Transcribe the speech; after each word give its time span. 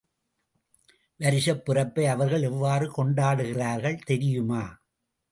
வருஷப் 1.19 1.65
பிறப்பை 1.65 2.05
அவர்கள் 2.05 2.41
எவ்வாறு 2.41 2.85
கொண்டாடுகிறார்கள் 2.91 3.99
தெரியுமா! 4.03 4.63